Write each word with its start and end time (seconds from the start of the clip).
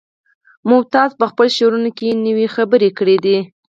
ممتاز 0.69 1.09
په 1.19 1.25
خپلو 1.31 1.53
شعرونو 1.57 1.89
کې 1.97 2.19
نوې 2.25 2.47
خبرې 2.55 2.89
کړي 2.97 3.17
دي 3.25 3.37